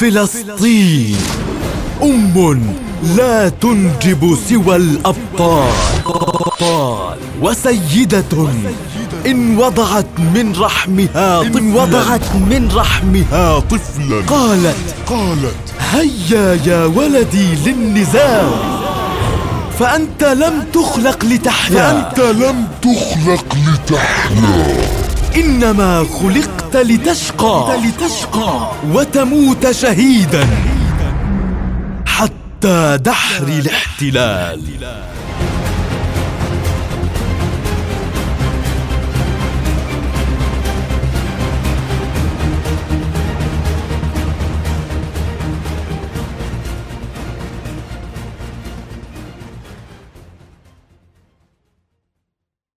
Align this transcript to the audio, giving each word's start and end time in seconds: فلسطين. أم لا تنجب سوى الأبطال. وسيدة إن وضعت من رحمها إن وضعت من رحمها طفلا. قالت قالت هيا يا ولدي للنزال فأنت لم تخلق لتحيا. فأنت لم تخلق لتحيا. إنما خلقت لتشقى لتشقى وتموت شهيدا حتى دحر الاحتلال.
فلسطين. 0.00 1.16
أم 2.02 2.60
لا 3.16 3.48
تنجب 3.48 4.36
سوى 4.48 4.76
الأبطال. 4.76 5.72
وسيدة 7.42 8.48
إن 9.26 9.58
وضعت 9.58 10.06
من 10.18 10.52
رحمها 10.58 11.42
إن 11.42 11.76
وضعت 11.76 12.34
من 12.34 12.70
رحمها 12.74 13.60
طفلا. 13.60 14.26
قالت 14.26 14.76
قالت 15.06 15.64
هيا 15.92 16.58
يا 16.66 16.84
ولدي 16.84 17.54
للنزال 17.66 18.50
فأنت 19.78 20.24
لم 20.24 20.64
تخلق 20.74 21.24
لتحيا. 21.24 21.74
فأنت 21.74 22.20
لم 22.20 22.68
تخلق 22.82 23.46
لتحيا. 23.54 25.07
إنما 25.38 26.04
خلقت 26.04 26.76
لتشقى 26.76 27.76
لتشقى 27.84 28.70
وتموت 28.92 29.70
شهيدا 29.70 30.46
حتى 32.06 32.98
دحر 33.04 33.44
الاحتلال. 33.44 34.60